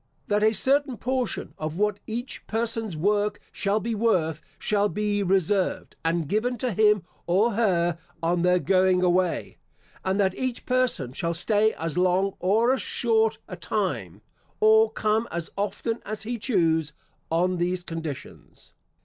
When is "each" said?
2.07-2.47, 10.33-10.65